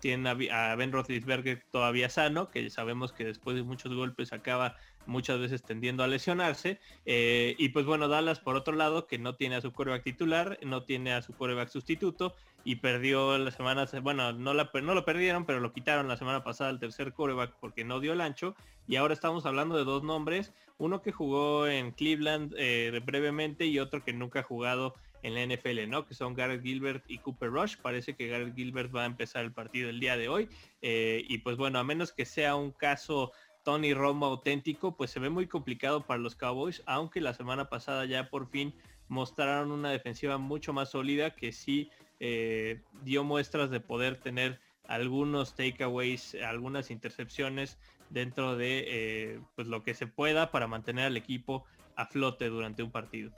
[0.00, 5.38] tienen a, Ben Roethlisberger todavía sano, que sabemos que después de muchos golpes acaba muchas
[5.38, 6.78] veces tendiendo a lesionarse.
[7.06, 10.58] Eh, y pues bueno, Dallas por otro lado, que no tiene a su coreback titular,
[10.62, 15.04] no tiene a su coreback sustituto y perdió la semana, bueno, no, la, no lo
[15.04, 18.56] perdieron, pero lo quitaron la semana pasada al tercer coreback porque no dio el ancho.
[18.86, 23.78] Y ahora estamos hablando de dos nombres, uno que jugó en Cleveland eh, brevemente y
[23.78, 26.06] otro que nunca ha jugado en la NFL, ¿no?
[26.06, 27.76] Que son Garrett Gilbert y Cooper Rush.
[27.76, 30.48] Parece que Garrett Gilbert va a empezar el partido el día de hoy.
[30.82, 35.20] Eh, y pues bueno, a menos que sea un caso Tony Romo auténtico, pues se
[35.20, 38.74] ve muy complicado para los Cowboys, aunque la semana pasada ya por fin
[39.08, 45.54] mostraron una defensiva mucho más sólida que sí eh, dio muestras de poder tener algunos
[45.54, 47.78] takeaways, algunas intercepciones
[48.10, 51.64] dentro de eh, pues lo que se pueda para mantener al equipo
[51.96, 53.32] a flote durante un partido.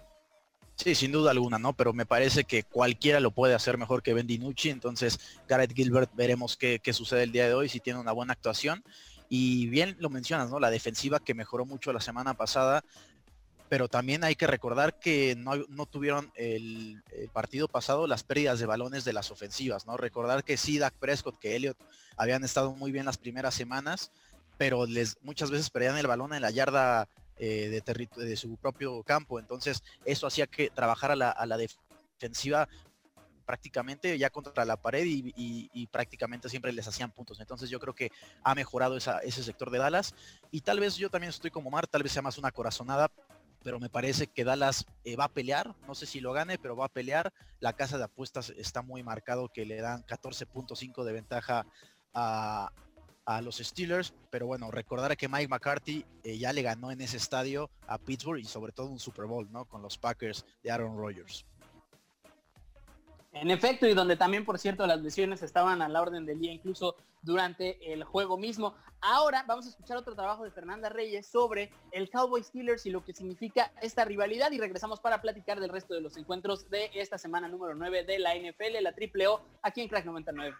[0.76, 1.72] Sí, sin duda alguna, ¿no?
[1.72, 4.68] Pero me parece que cualquiera lo puede hacer mejor que Ben DiNucci.
[4.68, 8.84] Entonces, Garrett Gilbert, veremos qué, sucede el día de hoy, si tiene una buena actuación.
[9.30, 10.60] Y bien lo mencionas, ¿no?
[10.60, 12.84] La defensiva que mejoró mucho la semana pasada.
[13.68, 17.02] Pero también hay que recordar que no, tuvieron el,
[17.32, 19.96] partido pasado las pérdidas de balones de las ofensivas, ¿no?
[19.96, 21.76] Recordar que sí, Dak Prescott, que Elliot
[22.16, 24.12] habían estado muy bien las primeras semanas,
[24.56, 29.02] pero les muchas veces perdían el balón en la yarda eh, de, de, su propio
[29.02, 29.38] campo.
[29.38, 32.66] Entonces eso hacía que trabajara a la, defensiva
[33.44, 37.38] prácticamente ya contra la pared y, prácticamente siempre les hacían puntos.
[37.40, 38.10] Entonces yo creo que
[38.42, 40.14] ha mejorado ese sector de Dallas
[40.50, 43.10] y tal vez yo también estoy como Mar, tal vez sea más una corazonada,
[43.62, 46.76] pero me parece que Dallas eh, va a pelear, no sé si lo gane, pero
[46.76, 47.32] va a pelear.
[47.60, 51.66] La casa de apuestas está muy marcado que le dan 14.5 de ventaja
[52.14, 52.70] a,
[53.26, 57.16] a los Steelers, pero bueno, recordar que Mike McCarthy eh, ya le ganó en ese
[57.16, 59.64] estadio a Pittsburgh y sobre todo un Super Bowl, ¿no?
[59.64, 61.44] Con los Packers de Aaron Rodgers.
[63.32, 66.52] En efecto, y donde también, por cierto, las lesiones estaban a la orden del día,
[66.52, 68.74] incluso durante el juego mismo.
[69.02, 73.04] Ahora vamos a escuchar otro trabajo de Fernanda Reyes sobre el Cowboy Steelers y lo
[73.04, 77.18] que significa esta rivalidad y regresamos para platicar del resto de los encuentros de esta
[77.18, 80.56] semana número 9 de la NFL, la Triple O, aquí en Crack 99.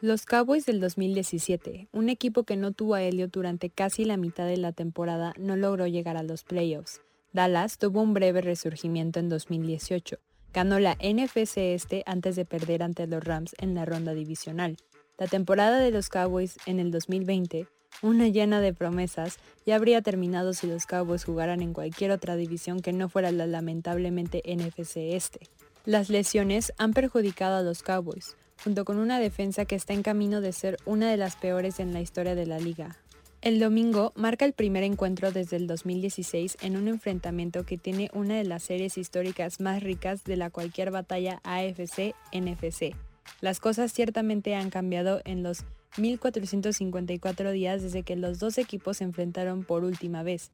[0.00, 4.46] Los Cowboys del 2017, un equipo que no tuvo a Elliot durante casi la mitad
[4.46, 7.00] de la temporada, no logró llegar a los playoffs.
[7.32, 10.20] Dallas tuvo un breve resurgimiento en 2018
[10.52, 14.78] Ganó la NFC este antes de perder ante los Rams en la ronda divisional.
[15.18, 17.66] La temporada de los Cowboys en el 2020,
[18.02, 22.80] una llena de promesas, ya habría terminado si los Cowboys jugaran en cualquier otra división
[22.80, 25.40] que no fuera la lamentablemente NFC este.
[25.84, 30.40] Las lesiones han perjudicado a los Cowboys, junto con una defensa que está en camino
[30.40, 32.96] de ser una de las peores en la historia de la liga,
[33.40, 38.34] el domingo marca el primer encuentro desde el 2016 en un enfrentamiento que tiene una
[38.34, 42.96] de las series históricas más ricas de la cualquier batalla AFC-NFC.
[43.40, 45.64] Las cosas ciertamente han cambiado en los
[45.96, 50.50] 1454 días desde que los dos equipos se enfrentaron por última vez.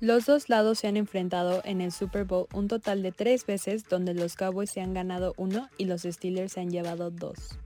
[0.00, 3.84] Los dos lados se han enfrentado en el Super Bowl un total de tres veces
[3.86, 7.58] donde los Cowboys se han ganado uno y los Steelers se han llevado dos.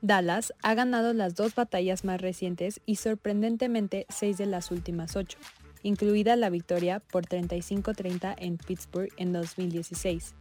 [0.00, 5.38] Dallas ha ganado las dos batallas más recientes y sorprendentemente seis de las últimas ocho,
[5.82, 10.34] incluida la victoria por 35-30 en Pittsburgh en 2016.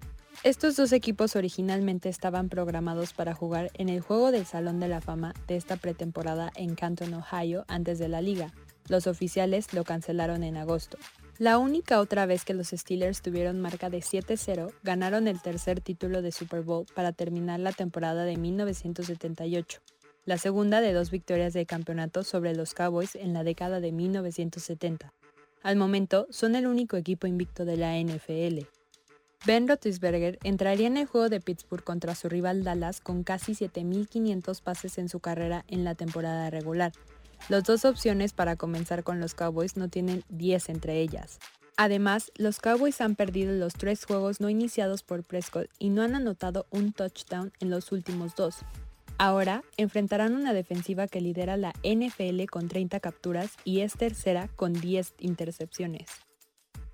[0.43, 4.99] Estos dos equipos originalmente estaban programados para jugar en el juego del Salón de la
[4.99, 8.51] Fama de esta pretemporada en Canton, Ohio, antes de la liga.
[8.87, 10.97] Los oficiales lo cancelaron en agosto.
[11.37, 16.21] La única otra vez que los Steelers tuvieron marca de 7-0, ganaron el tercer título
[16.21, 19.79] de Super Bowl para terminar la temporada de 1978,
[20.25, 25.13] la segunda de dos victorias de campeonato sobre los Cowboys en la década de 1970.
[25.63, 28.65] Al momento, son el único equipo invicto de la NFL.
[29.45, 34.61] Ben Roethlisberger entraría en el juego de Pittsburgh contra su rival Dallas con casi 7.500
[34.61, 36.91] pases en su carrera en la temporada regular,
[37.49, 41.39] las dos opciones para comenzar con los Cowboys no tienen 10 entre ellas.
[41.75, 46.13] Además, los Cowboys han perdido los tres juegos no iniciados por Prescott y no han
[46.13, 48.57] anotado un touchdown en los últimos dos.
[49.17, 54.73] Ahora enfrentarán una defensiva que lidera la NFL con 30 capturas y es tercera con
[54.73, 56.09] 10 intercepciones.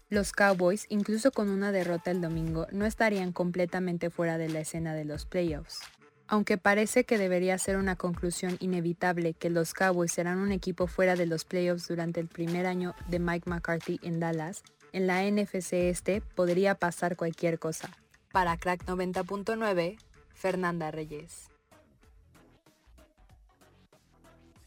[0.10, 4.93] Los Cowboys, incluso con una derrota el domingo, no estarían completamente fuera de la escena
[4.93, 5.82] de los playoffs.
[6.28, 11.17] Aunque parece que debería ser una conclusión inevitable que los Cowboys serán un equipo fuera
[11.17, 15.74] de los playoffs durante el primer año de Mike McCarthy en Dallas, en la NFC
[15.74, 17.89] este podría pasar cualquier cosa.
[18.32, 19.98] Para Crack 90.9,
[20.34, 21.46] Fernanda Reyes.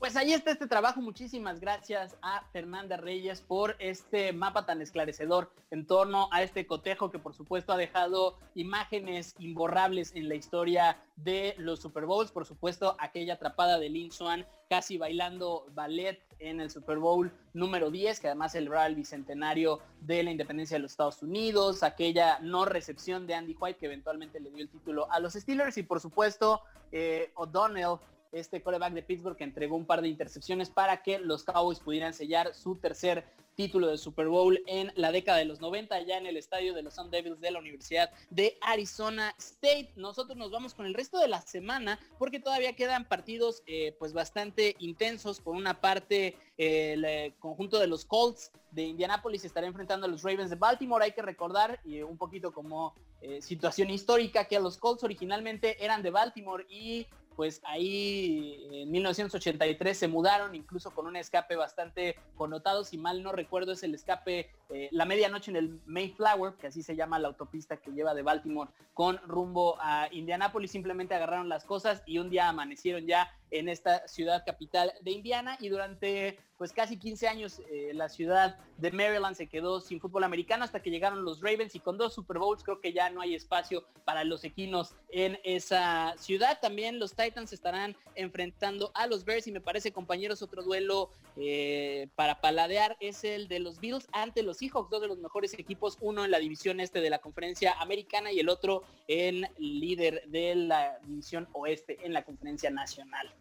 [0.00, 1.02] Pues ahí está este trabajo.
[1.02, 7.10] Muchísimas gracias a Fernanda Reyes por este mapa tan esclarecedor en torno a este cotejo
[7.10, 12.32] que por supuesto ha dejado imágenes imborrables en la historia de los Super Bowls.
[12.32, 17.90] Por supuesto, aquella atrapada de Lin Swan casi bailando ballet en el Super Bowl número
[17.90, 22.64] 10, que además celebraba el bicentenario de la independencia de los Estados Unidos, aquella no
[22.64, 26.00] recepción de Andy White que eventualmente le dio el título a los Steelers y por
[26.00, 27.98] supuesto eh, O'Donnell
[28.32, 32.14] este coreback de Pittsburgh que entregó un par de intercepciones para que los Cowboys pudieran
[32.14, 36.26] sellar su tercer título de Super Bowl en la década de los 90 ya en
[36.26, 39.92] el estadio de los Sun Devils de la Universidad de Arizona State.
[39.96, 44.12] Nosotros nos vamos con el resto de la semana porque todavía quedan partidos eh, pues
[44.12, 45.40] bastante intensos.
[45.40, 50.22] Por una parte el eh, conjunto de los Colts de Indianapolis estará enfrentando a los
[50.22, 51.04] Ravens de Baltimore.
[51.04, 56.02] Hay que recordar y un poquito como eh, situación histórica que los Colts originalmente eran
[56.02, 57.06] de Baltimore y
[57.40, 63.33] pues ahí en 1983 se mudaron, incluso con un escape bastante connotado, si mal no
[63.33, 67.28] recuerdo es el escape eh, la medianoche en el Mayflower, que así se llama la
[67.28, 72.30] autopista que lleva de Baltimore con rumbo a Indianápolis, simplemente agarraron las cosas y un
[72.30, 75.56] día amanecieron ya en esta ciudad capital de Indiana.
[75.61, 80.24] Y durante pues casi 15 años eh, la ciudad de Maryland se quedó sin fútbol
[80.24, 81.74] americano hasta que llegaron los Ravens.
[81.74, 85.38] Y con dos Super Bowls creo que ya no hay espacio para los equinos en
[85.42, 86.59] esa ciudad.
[86.61, 89.46] También los Titans estarán enfrentando a los Bears.
[89.46, 94.42] Y me parece compañeros otro duelo eh, para paladear es el de los Bills ante
[94.42, 97.72] los Seahawks, dos de los mejores equipos, uno en la división este de la conferencia
[97.80, 103.32] americana y el otro en líder de la división oeste en la conferencia nacional.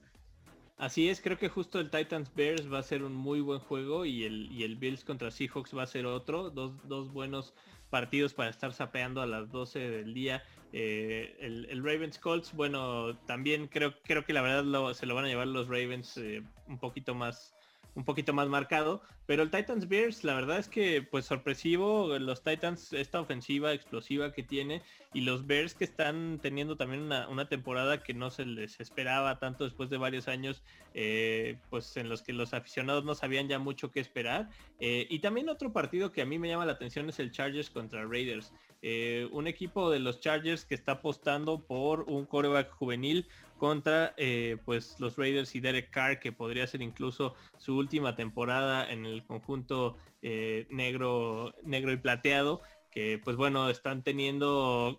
[0.78, 4.06] Así es, creo que justo el Titans Bears va a ser un muy buen juego
[4.06, 7.54] y el, y el Bills contra Seahawks va a ser otro, dos, dos buenos
[7.90, 10.42] partidos para estar sapeando a las 12 del día.
[10.72, 15.28] Eh, el, Ravens Colts, bueno, también creo, creo que la verdad se lo van a
[15.28, 17.54] llevar los Ravens eh, un poquito más
[18.00, 19.02] un poquito más marcado.
[19.26, 24.32] Pero el Titans Bears, la verdad es que pues sorpresivo, los Titans, esta ofensiva explosiva
[24.32, 24.82] que tiene
[25.14, 29.66] y los Bears que están teniendo también una, temporada que no se les esperaba tanto
[29.66, 33.92] después de varios años, eh, pues en los que los aficionados no sabían ya mucho
[33.92, 34.50] qué esperar.
[34.80, 37.70] Eh, y también otro partido que a mí me llama la atención es el Chargers
[37.70, 38.54] contra Raiders.
[38.82, 43.28] Eh, un equipo de los Chargers que está apostando por un coreback juvenil
[43.58, 48.90] contra eh, pues los Raiders y Derek Carr que podría ser incluso su última temporada
[48.90, 54.98] en el conjunto eh, negro negro y plateado que pues bueno están teniendo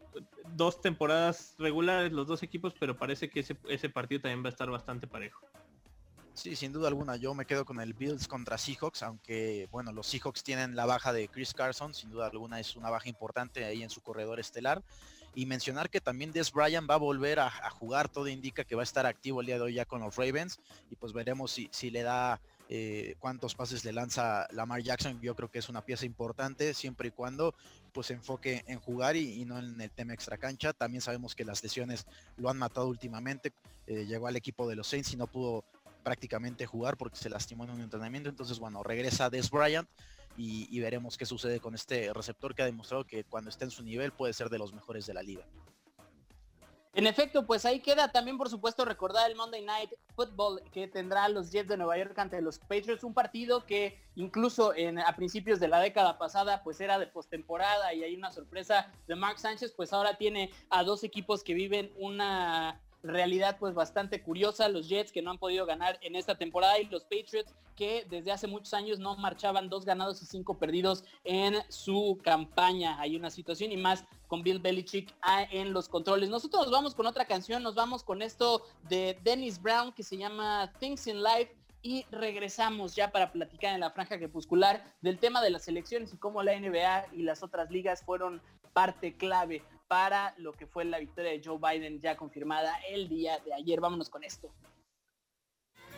[0.54, 4.50] dos temporadas regulares los dos equipos pero parece que ese, ese partido también va a
[4.50, 5.46] estar bastante parejo
[6.34, 10.06] Sí, sin duda alguna, yo me quedo con el Bills contra Seahawks, aunque bueno, los
[10.06, 13.82] Seahawks tienen la baja de Chris Carson, sin duda alguna es una baja importante ahí
[13.82, 14.82] en su corredor estelar.
[15.34, 18.82] Y mencionar que también Des Bryant va a volver a, jugar, todo indica que va
[18.82, 20.58] a estar activo el día de hoy ya con los Ravens,
[20.90, 22.40] y pues veremos si, si le da
[22.72, 27.08] eh, cuántos pases le lanza Lamar Jackson, yo creo que es una pieza importante, siempre
[27.08, 27.52] y cuando
[27.92, 30.72] pues enfoque en jugar y, no en el tema extra cancha.
[30.72, 32.06] También sabemos que las lesiones
[32.36, 33.52] lo han matado últimamente.
[33.88, 35.64] Eh, llegó al equipo de los Saints y no pudo
[36.03, 38.28] prácticamente jugar porque se lastimó en un entrenamiento.
[38.28, 39.88] Entonces, bueno, regresa Des Bryant
[40.36, 43.82] y, veremos qué sucede con este receptor que ha demostrado que cuando esté en su
[43.82, 45.44] nivel puede ser de los mejores de la liga.
[46.92, 51.28] En efecto, pues ahí queda también, por supuesto, recordar el Monday Night Football que tendrá
[51.28, 55.61] los Jets de Nueva York ante los Patriots, un partido que incluso en, a principios
[55.61, 59.72] de la década pasada pues era de postemporada y hay una sorpresa de Mark Sánchez,
[59.76, 65.12] pues ahora tiene a dos equipos que viven una realidad pues bastante curiosa, los Jets
[65.12, 68.74] que no han podido ganar en esta temporada y los Patriots que desde hace muchos
[68.74, 73.01] años no marchaban dos ganados y cinco perdidos en su campaña.
[73.01, 75.14] Hay una situación y más con Bill Belichick
[75.51, 76.28] en los controles.
[76.28, 80.18] Nosotros nos vamos con otra canción, nos vamos con esto de Dennis Brown que se
[80.18, 85.40] llama Things in Life y regresamos ya para platicar en la franja crepuscular del tema
[85.40, 88.42] de las elecciones y cómo la NBA y las otras ligas fueron
[88.74, 93.41] parte clave para lo que fue la victoria de Joe Biden ya confirmada el día
[93.41, 93.80] de ayer.
[93.80, 94.49] Vámonos con esto.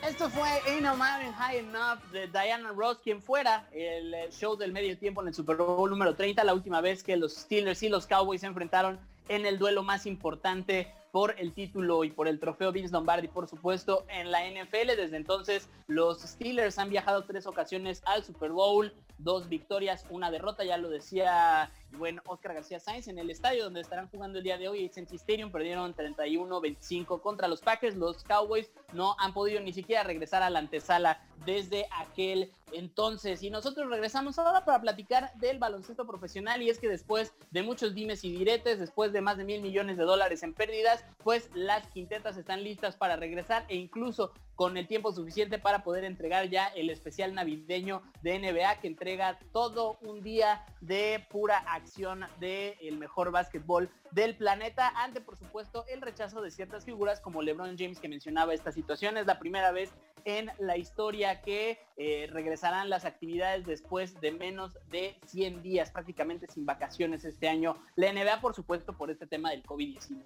[0.02, 4.72] Esto fue Ain't No Mountain High Enough de Diana Ross, quien fuera el show del
[4.72, 7.90] medio tiempo en el Super Bowl número 30, la última vez que los Steelers y
[7.90, 12.40] los Cowboys se enfrentaron en el duelo más importante por el título y por el
[12.40, 14.96] trofeo Vince Lombardi, por supuesto, en la NFL.
[14.96, 20.64] Desde entonces, los Steelers han viajado tres ocasiones al Super Bowl, dos victorias, una derrota,
[20.64, 24.58] ya lo decía bueno, Oscar García Sainz en el estadio donde estarán jugando el día
[24.58, 27.96] de hoy, AT&T Stadium, perdieron 31-25 contra los Packers.
[27.96, 33.42] Los Cowboys no han podido ni siquiera regresar a la antesala desde aquel entonces.
[33.42, 37.94] Y nosotros regresamos ahora para platicar del baloncesto profesional y es que después de muchos
[37.94, 41.86] dimes y diretes, después de más de mil millones de dólares en pérdidas, pues las
[41.88, 46.66] quintetas están listas para regresar e incluso con el tiempo suficiente para poder entregar ya
[46.68, 52.98] el especial navideño de NBA que entrega todo un día de pura acción del el
[52.98, 57.98] mejor básquetbol del planeta ante por supuesto el rechazo de ciertas figuras como LeBron James
[57.98, 59.16] que mencionaba esta situación.
[59.16, 59.90] Es la primera vez
[60.24, 66.46] en la historia que eh, regresarán las actividades después de menos de 100 días, prácticamente
[66.46, 67.76] sin vacaciones este año.
[67.96, 70.22] La NBA por supuesto por este tema del COVID-19.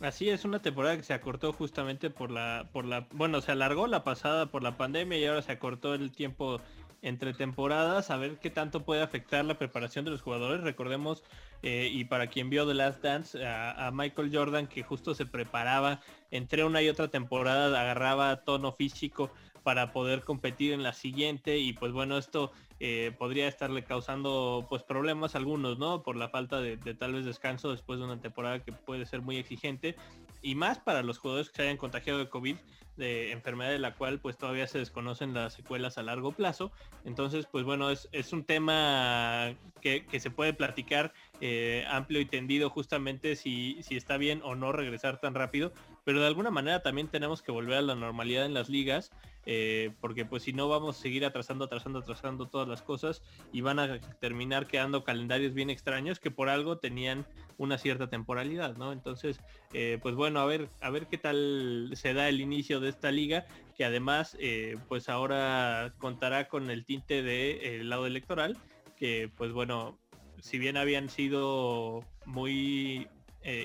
[0.00, 3.86] Así es, una temporada que se acortó justamente por la, por la, bueno, se alargó
[3.86, 6.58] la pasada por la pandemia y ahora se acortó el tiempo
[7.02, 10.62] entre temporadas, a ver qué tanto puede afectar la preparación de los jugadores.
[10.62, 11.22] Recordemos,
[11.62, 16.00] eh, y para quien vio The Last Dance, a, Michael Jordan que justo se preparaba
[16.30, 19.30] entre una y otra temporada, agarraba tono físico
[19.62, 22.52] para poder competir en la siguiente y pues bueno, esto
[22.82, 26.02] eh, podría estarle causando pues problemas algunos, ¿no?
[26.02, 29.36] Por la falta de, tal vez descanso después de una temporada que puede ser muy
[29.36, 29.96] exigente
[30.40, 32.56] y más para los jugadores que se hayan contagiado de COVID,
[32.96, 36.72] de enfermedad de la cual pues todavía se desconocen las secuelas a largo plazo.
[37.04, 41.12] Entonces pues bueno, es, un tema que, se puede platicar
[41.42, 45.74] eh, amplio y tendido justamente si, si está bien o no regresar tan rápido,
[46.04, 49.12] pero de alguna manera también tenemos que volver a la normalidad en las ligas
[49.46, 53.22] eh, porque pues si no vamos a seguir atrasando, atrasando, atrasando todas las cosas
[53.52, 57.26] y van a terminar quedando calendarios bien extraños que por algo tenían
[57.56, 58.92] una cierta temporalidad, ¿no?
[58.92, 59.40] Entonces,
[59.72, 63.10] eh, pues bueno, a ver, a ver qué tal se da el inicio de esta
[63.10, 68.58] liga, que además, eh, pues ahora contará con el tinte del lado electoral,
[68.96, 69.98] que pues bueno,
[70.40, 73.08] si bien habían sido muy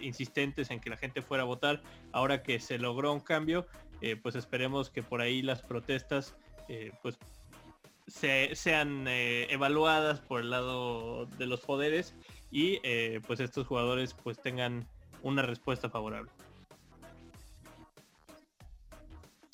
[0.02, 3.68] insistentes en que la gente fuera a votar, ahora que se logró un cambio,
[4.02, 6.36] eh, pues esperemos que por ahí las protestas
[6.68, 7.18] eh, pues
[8.08, 12.14] sean eh, evaluadas por el lado de los poderes
[12.52, 12.80] y
[13.22, 14.88] pues estos jugadores pues tengan
[15.24, 16.32] una respuesta favorable.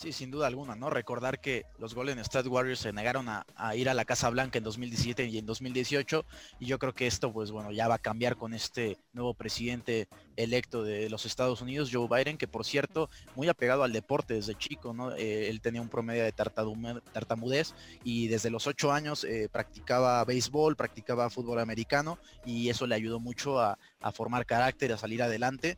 [0.02, 0.90] Sí, sin duda alguna, ¿no?
[0.90, 3.46] Recordar que los Golden State Warriors se negaron a,
[3.76, 6.26] ir a la Casa Blanca en 2017 y en 2018
[6.60, 10.08] y yo creo que esto pues bueno ya va a cambiar con este nuevo presidente
[10.38, 14.56] electo de los Estados Unidos, Joe Biden, que por cierto muy apegado al deporte desde
[14.56, 15.16] chico, ¿no?
[15.16, 20.76] Eh, él tenía un promedio de tartamudez y desde los ocho años eh, practicaba béisbol,
[20.76, 25.78] practicaba fútbol americano y eso le ayudó mucho a, a formar carácter, a salir adelante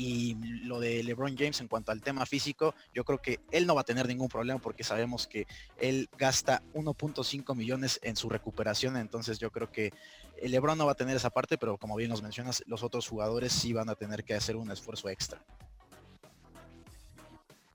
[0.00, 3.74] y lo de LeBron James en cuanto al tema físico, yo creo que él no
[3.74, 5.46] va a tener ningún problema porque sabemos que
[5.76, 9.92] él gasta 1.5 millones en su recuperación, entonces yo creo que
[10.40, 13.52] LeBron no va a tener esa parte, pero como bien nos mencionas, los otros jugadores
[13.52, 15.42] sí van a tener que hacer un esfuerzo extra.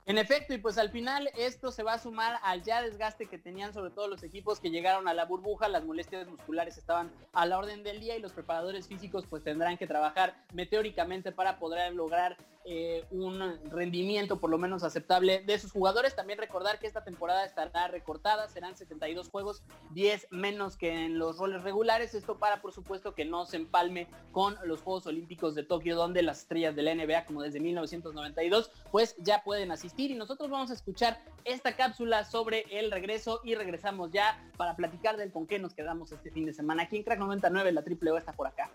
[0.06, 3.38] En efecto, y pues al final esto se va a sumar al ya desgaste que
[3.38, 7.46] tenían sobre todo los equipos que llegaron a la burbuja, las molestias musculares estaban a
[7.46, 11.94] la orden del día y los preparadores físicos pues tendrán que trabajar meteóricamente para poder
[11.94, 12.36] lograr
[12.66, 16.16] eh, un rendimiento por lo menos aceptable de sus jugadores.
[16.16, 21.36] También recordar que esta temporada estará recortada, serán 72 juegos, 10 menos que en los
[21.36, 22.14] roles regulares.
[22.14, 26.22] Esto para por supuesto que no se empalme con los Juegos Olímpicos de Tokio donde
[26.22, 30.74] las estrellas de la NBA como desde 1992 pues ya pueden y nosotros vamos a
[30.74, 35.74] escuchar esta cápsula sobre el regreso y regresamos ya para platicar del con qué nos
[35.74, 36.84] quedamos este fin de semana.
[36.84, 38.70] Aquí en Crack 99 la triple O está por acá.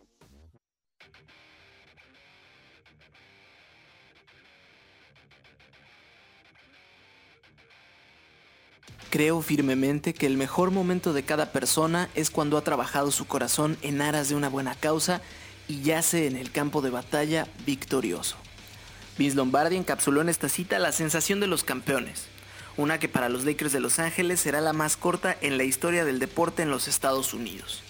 [9.09, 13.75] Creo firmemente que el mejor momento de cada persona es cuando ha trabajado su corazón
[13.81, 15.19] en aras de una buena causa
[15.67, 18.37] y yace en el campo de batalla victorioso.
[19.19, 22.27] Vince Lombardi encapsuló en esta cita la sensación de los campeones,
[22.77, 26.05] una que para los Lakers de Los Ángeles será la más corta en la historia
[26.05, 27.83] del deporte en los Estados Unidos.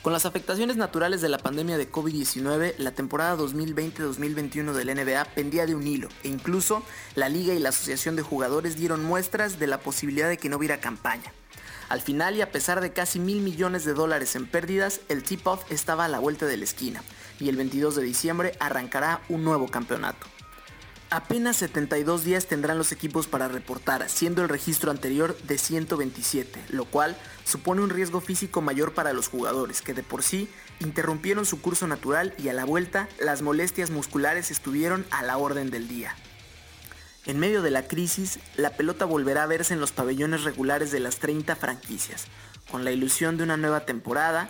[0.00, 5.66] Con las afectaciones naturales de la pandemia de COVID-19, la temporada 2020-2021 del NBA pendía
[5.66, 6.82] de un hilo e incluso
[7.16, 10.56] la liga y la asociación de jugadores dieron muestras de la posibilidad de que no
[10.56, 11.34] hubiera campaña.
[11.90, 15.70] Al final y a pesar de casi mil millones de dólares en pérdidas, el tip-off
[15.70, 17.02] estaba a la vuelta de la esquina
[17.38, 20.26] y el 22 de diciembre arrancará un nuevo campeonato.
[21.08, 26.84] Apenas 72 días tendrán los equipos para reportar, siendo el registro anterior de 127, lo
[26.84, 30.48] cual supone un riesgo físico mayor para los jugadores, que de por sí
[30.80, 35.70] interrumpieron su curso natural y a la vuelta las molestias musculares estuvieron a la orden
[35.70, 36.16] del día.
[37.24, 40.98] En medio de la crisis, la pelota volverá a verse en los pabellones regulares de
[40.98, 42.24] las 30 franquicias,
[42.68, 44.48] con la ilusión de una nueva temporada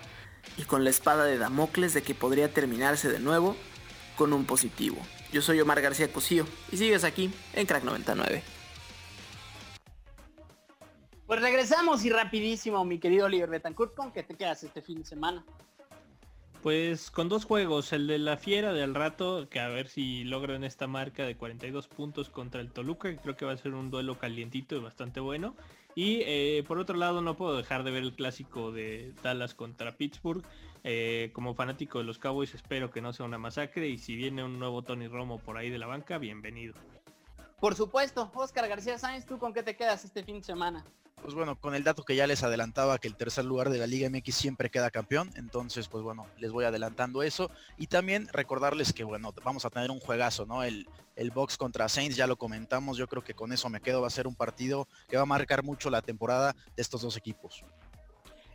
[0.56, 3.56] y con la espada de Damocles de que podría terminarse de nuevo
[4.16, 4.96] con un positivo.
[5.32, 8.42] Yo soy Omar García Cosío y sigues aquí en Crack 99.
[11.26, 15.04] Pues regresamos y rapidísimo, mi querido Oliver Betancourt, ¿con qué te quedas este fin de
[15.04, 15.44] semana?
[16.62, 20.64] Pues con dos juegos, el de la Fiera del rato, que a ver si logran
[20.64, 23.90] esta marca de 42 puntos contra el Toluca, que creo que va a ser un
[23.90, 25.54] duelo calientito y bastante bueno.
[25.94, 29.96] Y eh, por otro lado no puedo dejar de ver el clásico de Dallas contra
[29.96, 30.44] Pittsburgh.
[30.88, 34.44] Eh, como fanático de los Cowboys espero que no sea una masacre y si viene
[34.44, 36.74] un nuevo Tony Romo por ahí de la banca, bienvenido.
[37.58, 40.84] Por supuesto, Oscar García Sáenz, ¿tú con qué te quedas este fin de semana?
[41.20, 43.88] Pues bueno, con el dato que ya les adelantaba que el tercer lugar de la
[43.88, 48.92] Liga MX siempre queda campeón, entonces pues bueno, les voy adelantando eso y también recordarles
[48.92, 50.62] que bueno, vamos a tener un juegazo, ¿no?
[50.62, 54.02] El, el box contra Saints, ya lo comentamos, yo creo que con eso me quedo,
[54.02, 57.16] va a ser un partido que va a marcar mucho la temporada de estos dos
[57.16, 57.64] equipos.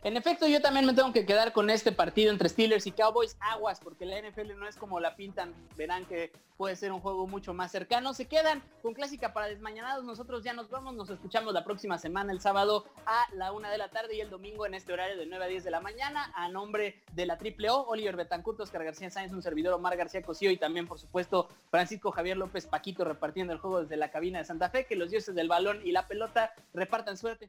[0.04, 3.36] En efecto, yo también me tengo que quedar con este partido entre Steelers y Cowboys.
[3.38, 5.54] Aguas, porque la NFL no es como la pintan.
[5.76, 8.12] Verán que puede ser un juego mucho más cercano.
[8.12, 10.04] Se quedan con clásica para desmañanados.
[10.04, 10.94] Nosotros ya nos vamos.
[10.94, 14.28] Nos escuchamos la próxima semana, el sábado a la una de la tarde y el
[14.28, 16.32] domingo en este horario de 9 a 10 de la mañana.
[16.34, 20.22] A nombre de la Triple O, Oliver Betancourt, Oscar García Sáenz, un servidor Omar García
[20.22, 24.40] Cosío y también, por supuesto, Francisco Javier López Paquito repartiendo el juego desde la cabina
[24.40, 24.84] de Santa Fe.
[24.84, 27.48] Que los dioses del balón y la pelota repartan suerte.